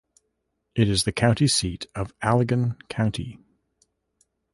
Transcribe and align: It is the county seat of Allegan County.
It 0.73 0.89
is 0.89 1.03
the 1.03 1.11
county 1.11 1.47
seat 1.47 1.85
of 1.93 2.11
Allegan 2.21 2.75
County. 2.89 3.37